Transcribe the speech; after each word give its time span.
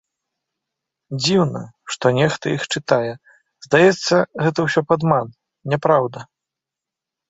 Дзіўна, 1.21 1.61
што 1.97 2.05
нехта 2.17 2.45
іх 2.57 2.63
чытае, 2.73 3.13
здаецца, 3.69 4.15
гэта 4.43 4.59
ўсё 4.69 4.81
падман, 4.93 5.27
няпраўда. 5.73 6.31